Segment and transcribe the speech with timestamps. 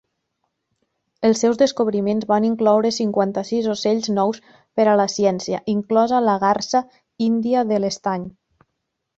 [1.27, 4.39] Els seus descobriments van incloure cinquanta-sis ocells nous
[4.79, 6.85] per a la ciència, inclosa la garsa
[7.31, 8.29] índia de l'estany.